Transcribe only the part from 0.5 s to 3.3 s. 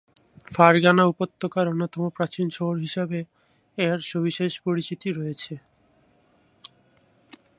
Fergana উপত্যকার অন্যতম প্রাচীন শহর হিসেবে